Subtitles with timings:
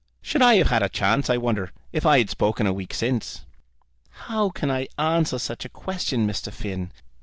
[0.19, 3.45] "Should I have had a chance, I wonder, if I had spoken a week since?"
[4.25, 6.51] "How can I answer such a question, Mr.
[6.51, 6.91] Finn?